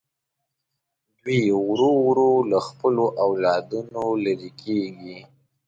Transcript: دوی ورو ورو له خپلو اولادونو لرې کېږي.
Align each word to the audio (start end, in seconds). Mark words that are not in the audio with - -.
دوی 1.21 1.41
ورو 1.67 1.91
ورو 2.07 2.31
له 2.51 2.57
خپلو 2.67 3.05
اولادونو 3.25 4.03
لرې 4.23 4.51
کېږي. 4.63 5.19